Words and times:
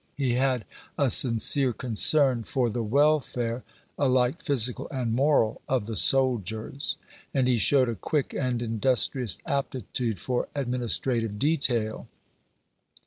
He 0.17 0.33
had 0.33 0.65
a 0.97 1.11
sincere 1.11 1.73
concern 1.73 2.41
for 2.41 2.71
the 2.71 2.81
welfare, 2.81 3.63
alike 3.99 4.41
physical 4.41 4.87
and 4.89 5.13
moral, 5.13 5.61
of 5.69 5.85
the 5.85 5.95
soldiers; 5.95 6.97
and 7.35 7.47
he 7.47 7.57
showed 7.57 7.87
a 7.87 7.93
quick 7.93 8.33
and 8.33 8.63
industrious 8.63 9.37
aptitude 9.45 10.17
for 10.17 10.47
administrative 10.55 11.37
detail. 11.37 12.07